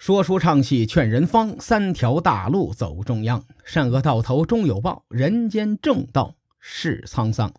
[0.00, 3.44] 说书唱戏劝人方，三条大路走中央。
[3.66, 7.52] 善恶到头终有报，人间正道是沧桑。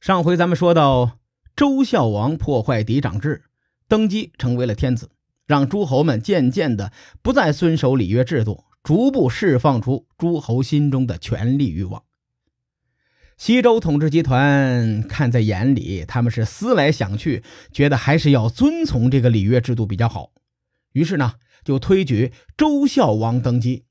[0.00, 1.18] 上回咱们说到，
[1.56, 3.42] 周孝王破坏嫡长制，
[3.88, 5.10] 登基成为了天子，
[5.44, 12.04] 让诸侯们渐渐的不再遵守礼乐制度，逐步释放出诸侯心中的权力欲望。
[13.36, 17.42] 西周统治集团看在眼里，他们是思来想去，
[17.72, 20.30] 觉得还是要遵从这个礼乐制度比较好。
[20.94, 21.34] 于是呢，
[21.64, 23.84] 就推举周孝王登基，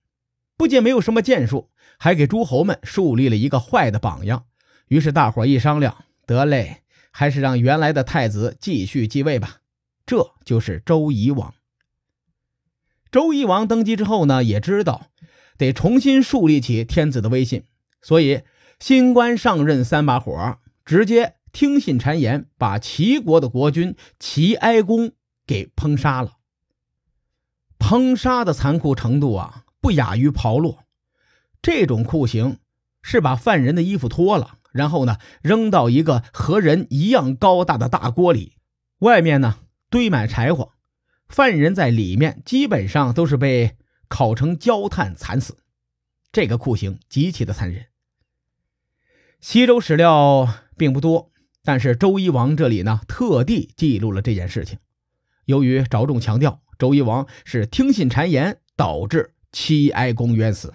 [0.55, 4.45] 不仅没有什么建树，还给诸侯们树立了一个坏的榜样。
[4.87, 9.57] 于是大伙一商量，得嘞，还是让原来的太子继续继位吧。
[10.05, 11.53] 这就是周夷王。
[13.11, 15.07] 周夷王登基之后呢，也知道
[15.57, 17.65] 得重新树立起天子的威信，
[18.01, 18.43] 所以
[18.79, 25.11] 新官上任三把火，直接听信谗言，把齐国的国君齐哀公
[25.45, 26.37] 给烹杀了。
[27.83, 30.77] 烹杀的残酷程度啊，不亚于炮烙。
[31.61, 32.59] 这种酷刑
[33.01, 38.53] 是把犯人的衣服脱了，然后呢扔到一个和人一样高大的大锅里，
[38.99, 39.59] 外面呢
[39.89, 40.71] 堆满柴火，
[41.27, 43.75] 犯人在里面基本上都是被
[44.07, 45.57] 烤成焦炭惨死。
[46.31, 47.87] 这个酷刑极其的残忍。
[49.41, 50.47] 西周史料
[50.77, 51.33] 并不多，
[51.65, 54.79] 但是周夷王这里呢特地记录了这件事情。
[55.45, 56.61] 由于着重强调。
[56.79, 60.73] 周夷王是听信谗言，导致齐哀公冤死。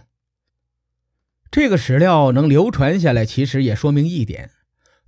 [1.51, 4.51] 这个史料能流传下来，其实也说明一点：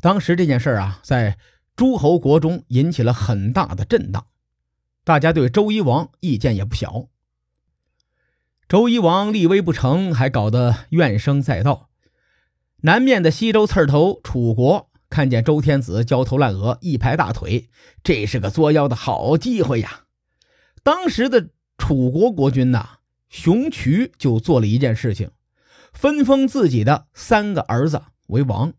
[0.00, 1.38] 当时这件事啊，在
[1.76, 4.26] 诸侯国中引起了很大的震荡，
[5.04, 7.06] 大家对周夷王意见也不小。
[8.68, 11.88] 周夷王立威不成，还搞得怨声载道。
[12.82, 17.68] 南面的西周刺头楚国看见周天子焦头烂额，一拍大腿，
[18.04, 20.04] 这是个作妖的好机会呀！
[20.84, 22.86] 当时的楚国国君呐，
[23.28, 25.30] 熊渠就做了一件事情，
[25.92, 28.72] 分封自己的三个儿子为王。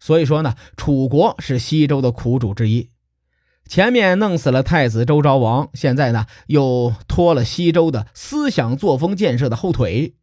[0.00, 2.90] 所以说呢，楚国是西周的苦主之一。
[3.68, 10.16] 前面弄死了太子周昭王，现在呢又拖了西周的思想作风建设的后腿，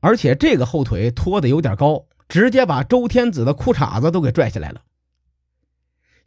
[0.00, 4.82] 而且这个后腿拖的有点高，直接把周天子的裤衩子都给拽下来了。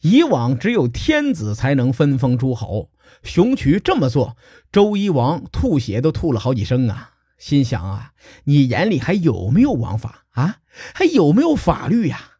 [0.02, 2.92] 以往只有天子才能分封诸侯。
[3.24, 4.38] 熊渠这么做，
[4.72, 7.14] 周夷王吐血都吐了好几声啊！
[7.38, 8.12] 心想啊，
[8.44, 10.58] 你眼里还有没有王法啊？
[10.94, 12.34] 还有没有法律呀？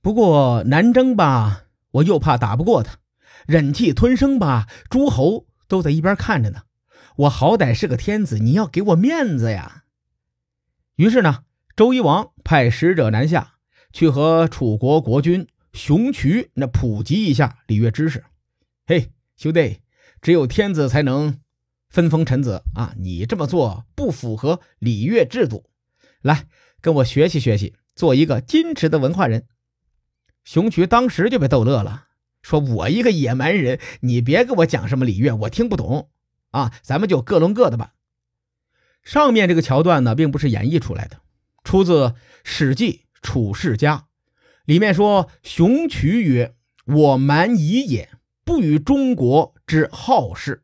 [0.00, 2.94] 不过南征吧，我又怕打不过他；
[3.46, 6.62] 忍气吞声吧，诸侯都在一边看着呢。
[7.16, 9.84] 我好歹是个天子，你要给我面子呀！
[10.96, 11.44] 于是呢，
[11.76, 13.54] 周夷王派使者南下
[13.92, 18.24] 去和楚国国君熊渠那普及一下礼乐知识。
[18.86, 19.80] 嘿，兄弟！
[20.22, 21.40] 只有天子才能
[21.88, 22.94] 分封臣子啊！
[22.96, 25.64] 你这么做不符合礼乐制度，
[26.22, 26.46] 来
[26.80, 29.48] 跟我学习学习，做一个矜持的文化人。
[30.44, 32.06] 熊渠当时就被逗乐了，
[32.40, 36.08] 说：“我一个野蛮人，你别跟我讲什么礼乐，我听不懂
[36.52, 36.72] 啊！
[36.82, 37.94] 咱们就各论各的吧。”
[39.02, 41.20] 上面这个桥段呢，并不是演绎出来的，
[41.64, 42.08] 出自
[42.44, 42.92] 《史记·
[43.22, 43.96] 楚世家》，
[44.64, 46.54] 里面说：“熊渠曰
[46.86, 48.10] ：‘我蛮夷也。’”
[48.46, 50.60] 不与中国之好事。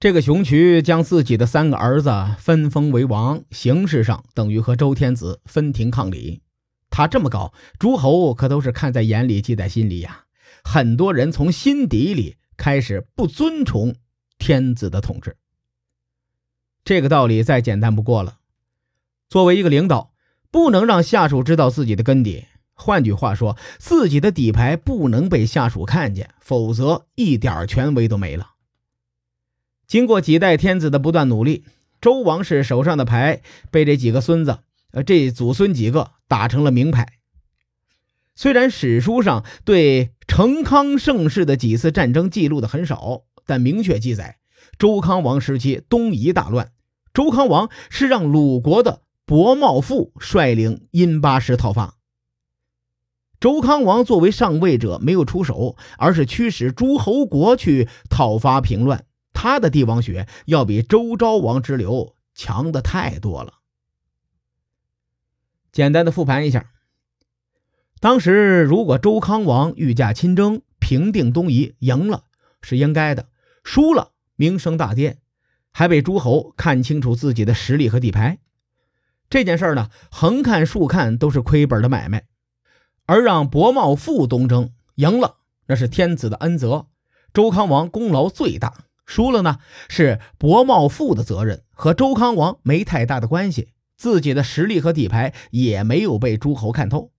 [0.00, 6.42] 这个熊渠将自己的三个儿子分封为王，形式上等于和周天子分庭抗礼。
[6.90, 10.24] 他这么搞，诸侯可都是看在眼里，记在心里呀。
[10.64, 13.94] 很多人从心底里开始不尊崇
[14.36, 15.36] 天子的统治。
[16.82, 18.38] 这个道理再简单不过了。
[19.28, 20.12] 作为一个领导，
[20.50, 22.46] 不能让下属知道自己的根底。
[22.72, 28.52] 换句话说，自己的底牌不能被下属看见，否则一点权威都没了。
[29.86, 31.64] 经过几代天子的不断努力，
[32.00, 34.60] 周王室手上的牌被这几个孙子，
[34.92, 37.14] 呃，这祖孙几个打成了名牌。
[38.34, 44.38] 虽然史书上对成康盛世的几次战争记录的很少，但明确记载，
[44.78, 46.70] 周康王时期东夷大乱，
[47.12, 51.98] 周康王是让鲁国的伯茂父率领殷八师讨伐。
[53.38, 59.04] 周康王作为上位者，没有出手，而是驱使诸侯国去讨伐平乱。
[59.34, 63.58] 他的帝王血要比周昭王之流强的太多了。
[65.72, 66.70] 简单的复盘一下：
[68.00, 72.24] 当时如果周康王御驾亲征，平定东夷，赢了
[72.62, 73.24] 是应该的；
[73.62, 75.18] 输了，名声大跌，
[75.70, 78.38] 还被诸侯看清楚自己的实力和底牌。
[79.30, 82.26] 这件事呢，横看竖看都是亏本的买卖。
[83.06, 85.36] 而让伯茂富东征赢了，
[85.66, 86.88] 那是天子的恩泽，
[87.32, 89.58] 周康王功劳最大，输了呢
[89.88, 97.10] 是伯茂富的责任，和周康王没太大的关系，自己的实力和底牌也没有被诸侯看透。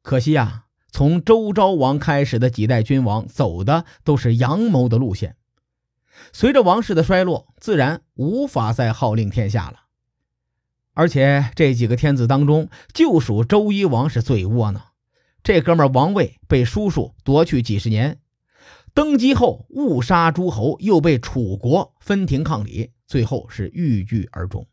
[0.00, 5.36] 可惜呀，从周昭王开始的几代君王走的都是阳谋的路线，
[6.32, 9.85] 随着王室的衰落，自然无法再号令天下了。
[10.96, 14.82] 而且这几个天子当中，就属周一王是最窝囊。
[15.42, 18.18] 这哥们儿王位被叔叔夺去几十年，
[18.94, 24.66] 登基后误杀诸侯，又被楚国分庭抗礼，最后是郁郁而终。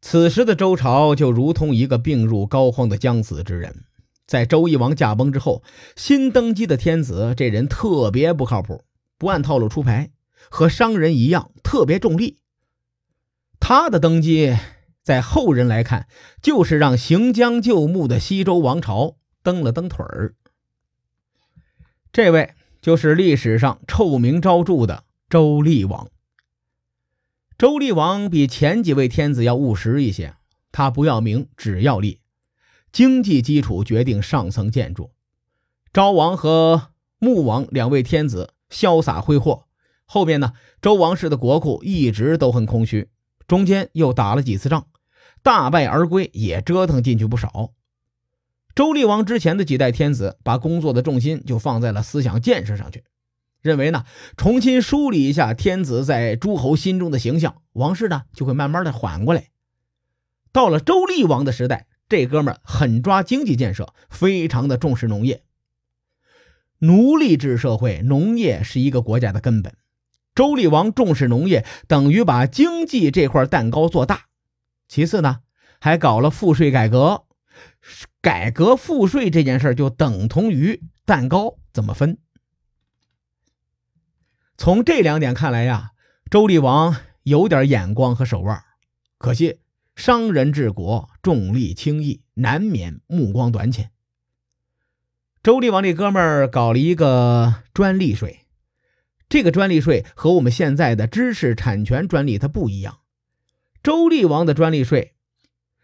[0.00, 3.84] 此时的周朝就如同一个病入膏肓的将死之人。
[4.26, 5.62] 在周懿王驾崩之后，
[5.96, 8.82] 新登基的天子这人特别不靠谱，
[9.18, 10.12] 不按套路出牌，
[10.48, 12.38] 和商人一样特别重利。
[13.60, 14.56] 他的登基。
[15.04, 16.08] 在后人来看，
[16.42, 20.34] 就是让行将就木的西周王朝蹬了蹬腿儿。
[22.10, 26.08] 这位就是历史上臭名昭著的周厉王。
[27.58, 30.36] 周厉王比前几位天子要务实一些，
[30.72, 32.20] 他不要名，只要利，
[32.90, 35.12] 经济基础决定上层建筑。
[35.92, 39.66] 昭王和穆王两位天子潇洒挥霍，
[40.06, 43.10] 后边呢，周王室的国库一直都很空虚，
[43.46, 44.86] 中间又打了几次仗。
[45.44, 47.72] 大败而归，也折腾进去不少。
[48.74, 53.04] 周厉王之前的几代天子，把工作的重心就放在了思想建设上去，
[53.60, 54.04] 认为呢，
[54.38, 59.48] 重新梳理一下天子在诸侯心中的形象，王室呢就会慢慢的缓过来。
[60.50, 65.42] 到了周厉王的时代，这哥们狠抓经济建设，非常的重视农业。
[66.78, 69.74] 奴隶制社会，农业是一个国家的根本。
[70.34, 74.24] 周厉王重视农业，等于把经济这块蛋糕做大。
[74.88, 75.40] 其次呢，
[75.80, 77.24] 还搞了赋税改革，
[78.20, 82.18] 改革赋税这件事就等同于蛋糕怎么分。
[84.56, 85.90] 从这两点看来呀，
[86.30, 88.62] 周厉王有点眼光和手腕，
[89.18, 89.60] 可惜
[89.96, 93.90] 商人治国重利轻义，难免目光短浅。
[95.42, 98.46] 周厉王这哥们儿搞了一个专利税，
[99.28, 103.00] 这个专利税和我们现在的知识产权专利它不一样。
[103.84, 105.12] 周厉王的专利税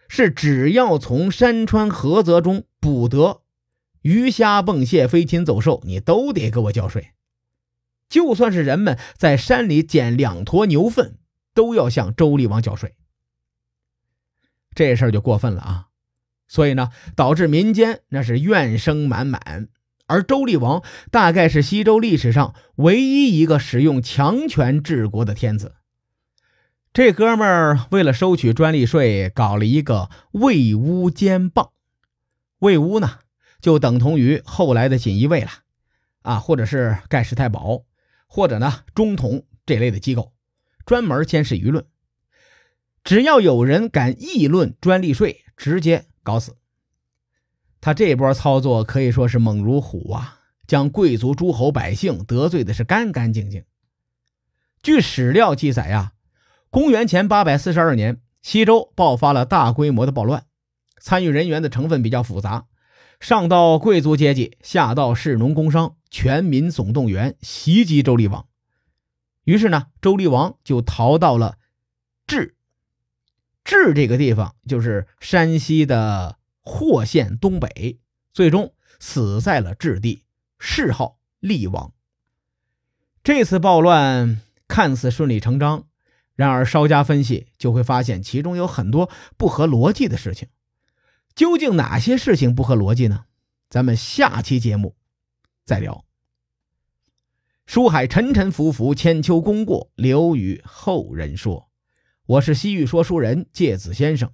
[0.09, 3.43] 是只要从山川河泽中捕得
[4.01, 7.11] 鱼虾蚌蟹飞禽走兽，你都得给我交税。
[8.09, 11.19] 就算是人们在山里捡两坨牛粪，
[11.53, 12.95] 都要向周厉王交税。
[14.75, 15.87] 这事儿就过分了啊！
[16.49, 19.69] 所以呢，导致民间那是怨声满满。
[20.07, 25.75] 而周厉王大概是西周历史上唯一一个使用强权治国的天子。
[26.93, 31.71] 这哥们儿为了收取专利税，搞了一个魏乌监棒。
[32.59, 33.21] 魏乌呢，
[33.61, 35.51] 就等同于后来的锦衣卫了，
[36.23, 37.85] 啊，或者是盖世太保，
[38.27, 40.33] 或者呢中统这类的机构，
[40.85, 41.87] 专门监视舆论。
[43.05, 46.57] 只要有人敢议论专利税，直接搞死。
[47.81, 53.65] 他这波操作可以说是猛如虎啊，将贵族、诸侯、百姓得罪的是干干净净。
[54.83, 56.15] 据史料记载呀。
[56.71, 60.47] 公元前八百四十二年，西周爆发了大规模的暴乱，
[61.01, 62.67] 参与人员的成分比较复杂，
[63.19, 68.47] 上到贵族阶级，下到士农工商，全民总动员袭击周厉王。
[69.43, 71.59] 于是呢，周厉王就逃到了
[72.25, 72.55] 治。
[73.65, 77.99] 治这个地方就是山西的霍县东北，
[78.33, 80.23] 最终死在了治地，
[80.61, 81.93] 谥号厉王。
[83.25, 85.87] 这次暴乱看似顺理成章。
[86.35, 90.49] 然而，稍加分析就会发现其中有很多不合逻辑的事情。
[91.35, 93.25] 究竟哪些事情不合逻辑呢？
[93.69, 94.97] 咱们下期节目
[95.65, 96.05] 再聊。
[97.67, 101.69] 书海沉沉浮浮，千秋功过留与后人说。
[102.27, 104.31] 我是西域说书人介子先生。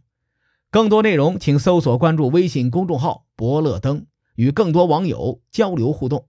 [0.71, 6.29] 更多内容请搜索关注微信公众号“伯乐灯”，与更多网友交流互动。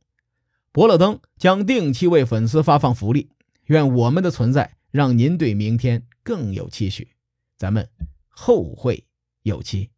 [0.71, 3.29] 伯乐灯将定期为粉丝发放福利。
[3.65, 4.76] 愿我们的存在。
[4.91, 7.15] 让您对明天更有期许，
[7.57, 7.89] 咱们
[8.27, 9.05] 后会
[9.43, 9.91] 有期。